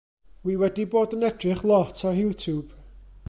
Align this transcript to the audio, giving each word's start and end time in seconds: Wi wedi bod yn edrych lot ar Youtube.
Wi 0.45 0.53
wedi 0.61 0.85
bod 0.93 1.13
yn 1.17 1.27
edrych 1.29 1.63
lot 1.73 1.97
ar 2.13 2.17
Youtube. 2.23 2.71